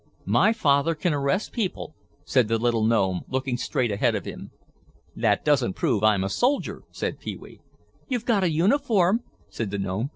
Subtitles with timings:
[0.25, 1.93] "My father can arrest people,"
[2.25, 4.49] said the little gnome, looking straight ahead of him.
[5.15, 7.59] "That doesn't prove I'm a soldier," said Pee wee.
[8.07, 9.19] "You've got a uniform,"
[9.51, 10.09] said the gnome.